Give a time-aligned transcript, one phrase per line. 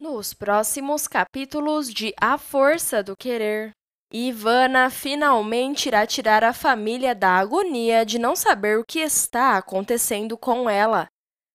[0.00, 3.72] Nos próximos capítulos de A Força do Querer,
[4.10, 10.38] Ivana finalmente irá tirar a família da agonia de não saber o que está acontecendo
[10.38, 11.06] com ela.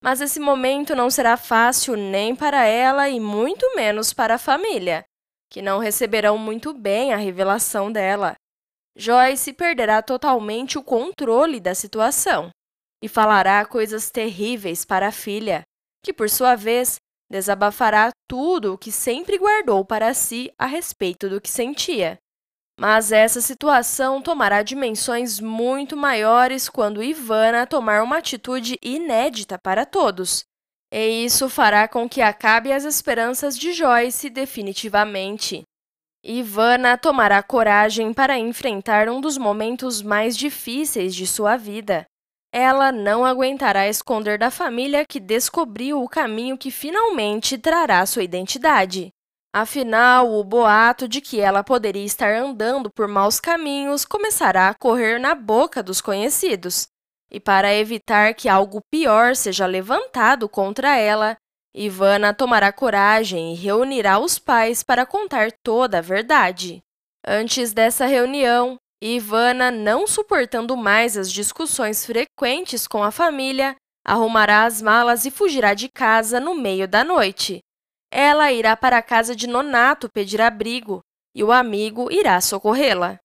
[0.00, 5.04] Mas esse momento não será fácil nem para ela e muito menos para a família,
[5.50, 8.36] que não receberão muito bem a revelação dela.
[8.96, 12.50] Joyce perderá totalmente o controle da situação
[13.02, 15.62] e falará coisas terríveis para a filha,
[16.04, 17.00] que, por sua vez,
[17.30, 22.18] desabafará tudo o que sempre guardou para si a respeito do que sentia.
[22.78, 30.44] Mas essa situação tomará dimensões muito maiores quando Ivana tomar uma atitude inédita para todos.
[30.92, 35.64] E isso fará com que acabe as esperanças de Joyce definitivamente.
[36.24, 42.06] Ivana tomará coragem para enfrentar um dos momentos mais difíceis de sua vida.
[42.52, 49.12] Ela não aguentará esconder da família que descobriu o caminho que finalmente trará sua identidade.
[49.54, 55.18] Afinal, o boato de que ela poderia estar andando por maus caminhos começará a correr
[55.18, 56.86] na boca dos conhecidos.
[57.30, 61.36] E para evitar que algo pior seja levantado contra ela,
[61.74, 66.82] Ivana tomará coragem e reunirá os pais para contar toda a verdade.
[67.26, 74.82] Antes dessa reunião, Ivana, não suportando mais as discussões frequentes com a família, arrumará as
[74.82, 77.60] malas e fugirá de casa no meio da noite.
[78.10, 81.00] Ela irá para a casa de Nonato pedir abrigo
[81.34, 83.20] e o amigo irá socorrê-la.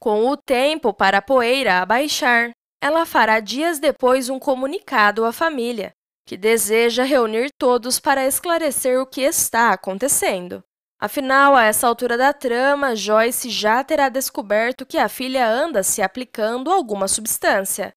[0.00, 5.92] Com o tempo para a poeira abaixar, ela fará dias depois um comunicado à família,
[6.26, 10.62] que deseja reunir todos para esclarecer o que está acontecendo.
[11.00, 16.02] Afinal, a essa altura da trama, Joyce já terá descoberto que a filha anda se
[16.02, 17.94] aplicando alguma substância,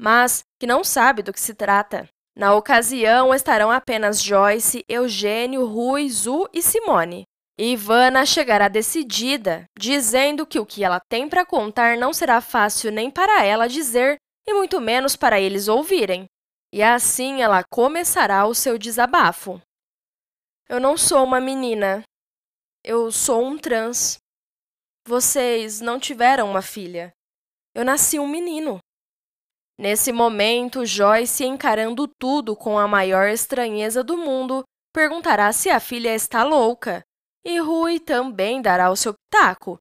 [0.00, 2.08] mas que não sabe do que se trata.
[2.34, 7.24] Na ocasião, estarão apenas Joyce, Eugênio, Rui, Zu e Simone.
[7.58, 13.10] Ivana chegará decidida, dizendo que o que ela tem para contar não será fácil nem
[13.10, 16.26] para ela dizer e muito menos para eles ouvirem.
[16.72, 19.60] E assim ela começará o seu desabafo.
[20.68, 22.04] Eu não sou uma menina,
[22.88, 24.16] eu sou um trans.
[25.06, 27.12] Vocês não tiveram uma filha.
[27.74, 28.78] Eu nasci um menino.
[29.78, 36.14] Nesse momento, Joyce, encarando tudo com a maior estranheza do mundo, perguntará se a filha
[36.14, 37.02] está louca.
[37.44, 39.76] E Rui também dará o seu pitaco,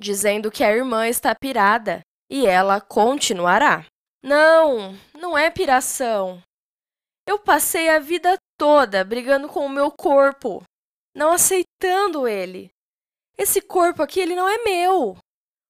[0.00, 2.00] dizendo que a irmã está pirada,
[2.30, 3.84] e ela continuará.
[4.22, 6.42] Não, não é piração.
[7.28, 10.64] Eu passei a vida toda brigando com o meu corpo
[11.16, 12.70] não aceitando ele.
[13.38, 15.16] Esse corpo aqui ele não é meu.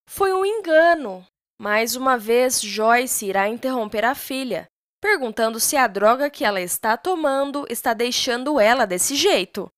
[0.08, 1.24] Foi um engano.
[1.58, 4.66] Mais uma vez, Joyce irá interromper a filha,
[5.00, 9.70] perguntando se a droga que ela está tomando está deixando ela desse jeito,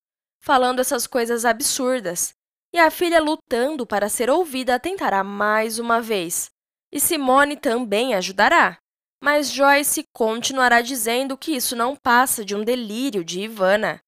[0.43, 2.33] falando essas coisas absurdas.
[2.73, 6.49] E a filha, lutando para ser ouvida, tentará mais uma vez.
[6.91, 8.77] E Simone também ajudará.
[9.23, 14.01] Mas Joyce continuará dizendo que isso não passa de um delírio de Ivana.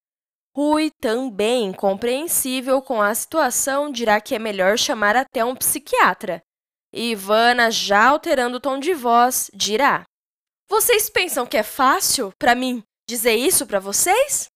[0.53, 6.41] Rui, também incompreensível com a situação, dirá que é melhor chamar até um psiquiatra.
[6.93, 10.03] E Ivana, já alterando o tom de voz, dirá:
[10.69, 14.47] Vocês pensam que é fácil para mim dizer isso para vocês?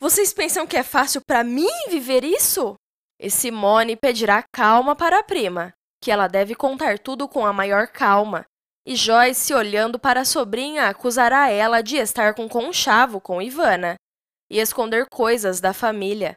[0.00, 2.76] Vocês pensam que é fácil para mim viver isso?
[3.20, 7.88] E Simone pedirá calma para a prima, que ela deve contar tudo com a maior
[7.88, 8.46] calma.
[8.86, 13.96] E Joyce, olhando para a sobrinha, acusará ela de estar com conchavo com Ivana
[14.52, 16.36] e esconder coisas da família.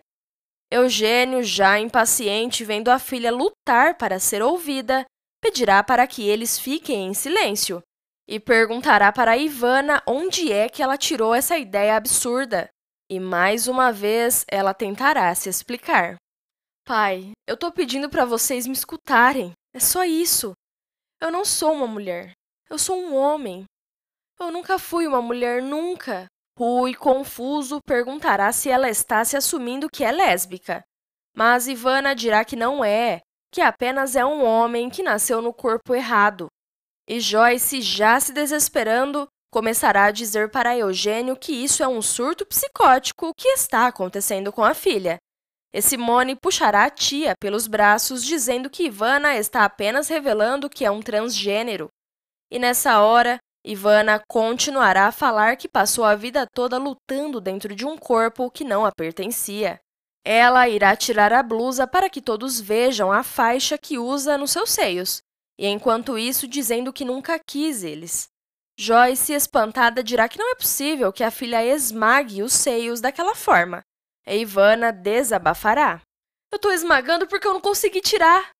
[0.71, 5.05] Eugênio, já impaciente vendo a filha lutar para ser ouvida,
[5.41, 7.83] pedirá para que eles fiquem em silêncio
[8.25, 12.69] e perguntará para Ivana onde é que ela tirou essa ideia absurda.
[13.11, 16.15] E mais uma vez ela tentará se explicar.
[16.85, 19.51] Pai, eu tô pedindo para vocês me escutarem.
[19.73, 20.53] É só isso.
[21.19, 22.31] Eu não sou uma mulher.
[22.69, 23.65] Eu sou um homem.
[24.39, 26.27] Eu nunca fui uma mulher, nunca.
[26.57, 30.83] Rui, confuso, perguntará se ela está se assumindo que é lésbica.
[31.35, 33.21] Mas Ivana dirá que não é,
[33.51, 36.47] que apenas é um homem que nasceu no corpo errado.
[37.07, 42.45] E Joyce, já se desesperando, começará a dizer para Eugênio que isso é um surto
[42.45, 45.18] psicótico que está acontecendo com a filha.
[45.74, 50.91] E Simone puxará a tia pelos braços, dizendo que Ivana está apenas revelando que é
[50.91, 51.89] um transgênero.
[52.50, 57.83] E nessa hora, Ivana continuará a falar que passou a vida toda lutando dentro de
[57.83, 59.79] um corpo que não a pertencia.
[60.23, 64.69] Ela irá tirar a blusa para que todos vejam a faixa que usa nos seus
[64.69, 65.17] seios,
[65.57, 68.27] e enquanto isso dizendo que nunca quis eles.
[68.77, 73.81] Joyce, espantada, dirá que não é possível que a filha esmague os seios daquela forma,
[74.27, 76.01] E Ivana desabafará.
[76.51, 78.51] Eu tô esmagando porque eu não consegui tirar.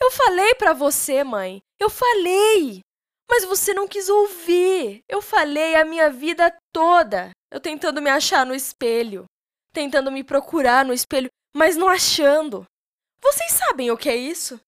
[0.00, 1.60] Eu falei para você, mãe.
[1.80, 2.80] Eu falei.
[3.30, 5.02] Mas você não quis ouvir.
[5.08, 7.30] Eu falei a minha vida toda.
[7.50, 9.24] Eu tentando me achar no espelho.
[9.72, 12.64] Tentando me procurar no espelho, mas não achando.
[13.22, 14.60] Vocês sabem o que é isso?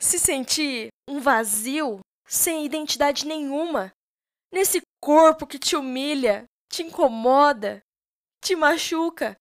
[0.00, 3.92] Se sentir um vazio, sem identidade nenhuma,
[4.52, 7.82] nesse corpo que te humilha, te incomoda,
[8.42, 9.36] te machuca.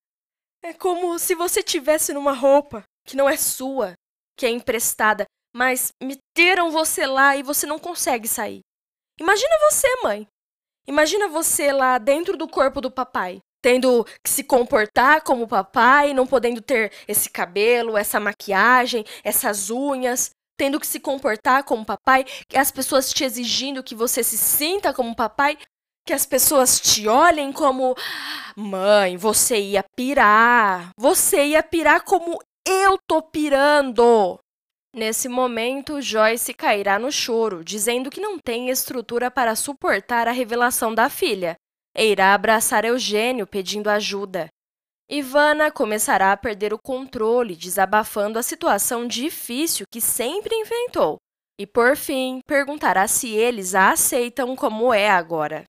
[0.63, 3.94] É como se você tivesse numa roupa que não é sua,
[4.38, 8.62] que é emprestada, mas meteram você lá e você não consegue sair.
[9.19, 10.27] Imagina você, mãe.
[10.88, 16.25] Imagina você lá dentro do corpo do papai, tendo que se comportar como papai, não
[16.25, 22.71] podendo ter esse cabelo, essa maquiagem, essas unhas, tendo que se comportar como papai, as
[22.71, 25.57] pessoas te exigindo que você se sinta como papai,
[26.06, 27.95] que as pessoas te olhem como
[28.56, 30.89] mãe, você ia pirar.
[30.97, 34.39] Você ia pirar como eu tô pirando.
[34.93, 40.93] Nesse momento, Joyce cairá no choro, dizendo que não tem estrutura para suportar a revelação
[40.93, 41.55] da filha.
[41.95, 44.49] E irá abraçar Eugênio pedindo ajuda.
[45.09, 51.17] Ivana começará a perder o controle, desabafando a situação difícil que sempre enfrentou.
[51.59, 55.63] E, por fim, perguntará se eles a aceitam como é agora.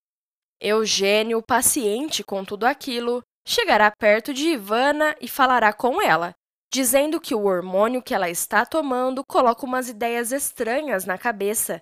[0.61, 6.33] Eugênio, paciente com tudo aquilo, chegará perto de Ivana e falará com ela,
[6.73, 11.81] dizendo que o hormônio que ela está tomando coloca umas ideias estranhas na cabeça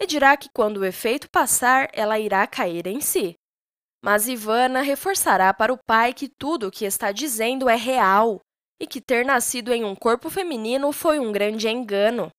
[0.00, 3.34] e dirá que quando o efeito passar, ela irá cair em si.
[4.00, 8.40] Mas Ivana reforçará para o pai que tudo o que está dizendo é real
[8.80, 12.30] e que ter nascido em um corpo feminino foi um grande engano.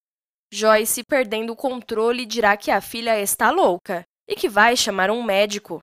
[0.54, 5.22] Joyce, perdendo o controle, dirá que a filha está louca e que vai chamar um
[5.22, 5.80] médico.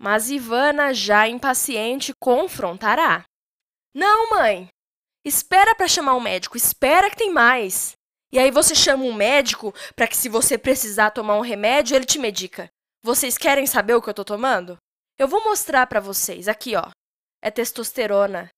[0.00, 3.24] Mas Ivana, já impaciente, confrontará.
[3.94, 4.70] Não, mãe!
[5.24, 7.92] Espera para chamar um médico, espera que tem mais.
[8.32, 12.04] E aí você chama um médico para que se você precisar tomar um remédio, ele
[12.04, 12.68] te medica.
[13.02, 14.76] Vocês querem saber o que eu tô tomando?
[15.18, 16.90] Eu vou mostrar para vocês aqui, ó.
[17.42, 18.50] É testosterona.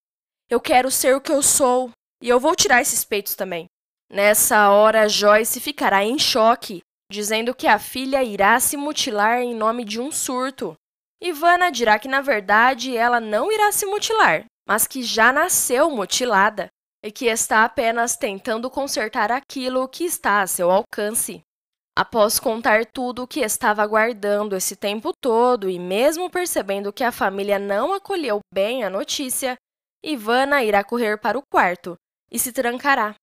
[0.49, 1.91] Eu quero ser o que eu sou
[2.23, 3.67] e eu vou tirar esses peitos também.
[4.11, 6.81] Nessa hora, Joyce ficará em choque
[7.11, 10.75] dizendo que a filha irá se mutilar em nome de um surto.
[11.21, 16.69] Ivana dirá que, na verdade, ela não irá se mutilar, mas que já nasceu mutilada
[17.03, 21.43] e que está apenas tentando consertar aquilo que está a seu alcance.
[21.97, 27.13] Após contar tudo o que estava aguardando esse tempo todo e mesmo percebendo que a
[27.13, 29.57] família não acolheu bem a notícia,
[30.03, 31.97] Ivana irá correr para o quarto
[32.31, 33.15] e se trancará.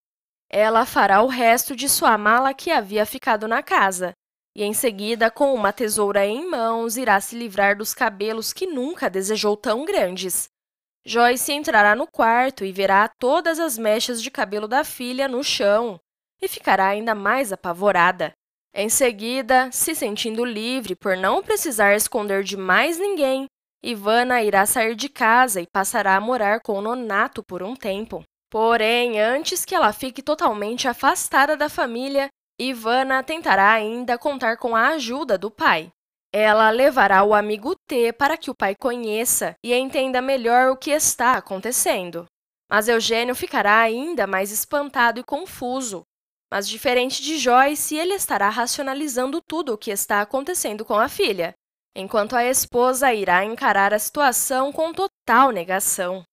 [0.49, 4.13] Ela fará o resto de sua mala que havia ficado na casa,
[4.55, 9.09] e em seguida, com uma tesoura em mãos, irá se livrar dos cabelos que nunca
[9.09, 10.49] desejou tão grandes.
[11.07, 15.97] Joyce entrará no quarto e verá todas as mechas de cabelo da filha no chão,
[16.41, 18.33] e ficará ainda mais apavorada.
[18.73, 23.45] Em seguida, se sentindo livre por não precisar esconder de mais ninguém,
[23.81, 28.21] Ivana irá sair de casa e passará a morar com Nonato por um tempo.
[28.51, 32.27] Porém, antes que ela fique totalmente afastada da família,
[32.59, 35.89] Ivana tentará ainda contar com a ajuda do pai.
[36.39, 40.91] Ela levará o amigo T para que o pai conheça e entenda melhor o que
[40.91, 42.27] está acontecendo.
[42.69, 46.03] Mas Eugênio ficará ainda mais espantado e confuso.
[46.53, 51.55] Mas, diferente de Joyce, ele estará racionalizando tudo o que está acontecendo com a filha,
[51.95, 56.23] enquanto a esposa irá encarar a situação com total negação.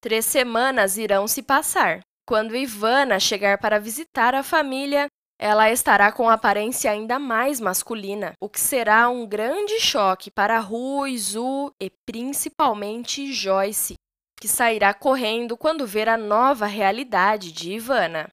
[0.00, 2.00] Três semanas irão se passar.
[2.26, 5.06] Quando Ivana chegar para visitar a família,
[5.42, 11.16] ela estará com aparência ainda mais masculina, o que será um grande choque para Rui,
[11.16, 13.94] Zu e principalmente Joyce,
[14.38, 18.28] que sairá correndo quando ver a nova realidade de Ivana.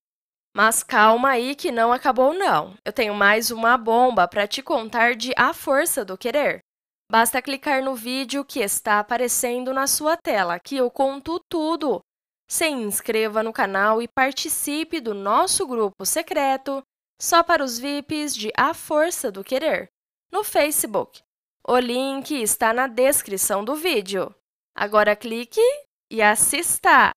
[0.53, 2.75] Mas calma aí que não acabou não.
[2.83, 6.59] Eu tenho mais uma bomba para te contar de A Força do Querer.
[7.09, 12.01] Basta clicar no vídeo que está aparecendo na sua tela, que eu conto tudo.
[12.49, 16.83] Se inscreva no canal e participe do nosso grupo secreto
[17.19, 19.89] só para os VIPs de A Força do Querer,
[20.31, 21.21] no Facebook.
[21.67, 24.33] O link está na descrição do vídeo.
[24.75, 25.61] Agora clique
[26.09, 27.16] e assista!